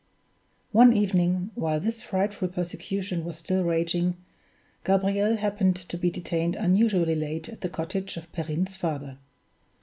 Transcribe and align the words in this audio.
One 0.71 0.93
evening, 0.93 1.51
while 1.53 1.79
this 1.79 2.01
frightful 2.01 2.47
persecution 2.47 3.23
was 3.23 3.37
still 3.37 3.63
raging, 3.63 4.15
Gabriel 4.83 5.37
happened 5.37 5.75
to 5.75 5.95
be 5.95 6.09
detained 6.09 6.55
unusually 6.55 7.13
late 7.13 7.47
at 7.49 7.61
the 7.61 7.69
cottage 7.69 8.17
of 8.17 8.31
Perrine's 8.31 8.75
father. 8.75 9.19